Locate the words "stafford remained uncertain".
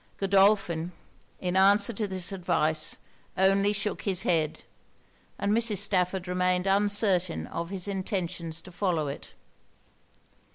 5.77-7.45